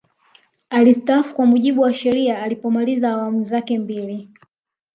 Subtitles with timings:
[0.69, 4.29] alistaafu kwa mujibu wa sheria alipomaliza wamu zake mbili